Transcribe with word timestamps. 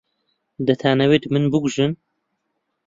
دەتانەوێت 0.67 1.23
من 1.33 1.43
بکوژن؟ 1.51 1.91